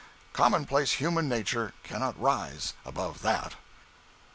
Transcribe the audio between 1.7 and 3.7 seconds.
cannot rise above that.